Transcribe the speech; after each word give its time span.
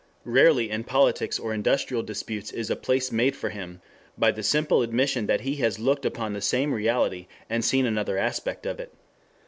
Rarely 0.25 0.71
in 0.71 0.83
politics 0.83 1.37
or 1.37 1.53
industrial 1.53 2.01
disputes 2.01 2.49
is 2.51 2.71
a 2.71 2.75
place 2.75 3.11
made 3.11 3.35
for 3.35 3.51
him 3.51 3.81
by 4.17 4.31
the 4.31 4.41
simple 4.41 4.81
admission 4.81 5.27
that 5.27 5.41
he 5.41 5.57
has 5.57 5.77
looked 5.77 6.07
upon 6.07 6.33
the 6.33 6.41
same 6.41 6.73
reality 6.73 7.27
and 7.51 7.63
seen 7.63 7.85
another 7.85 8.17
aspect 8.17 8.65
of 8.65 8.79
it. 8.79 8.95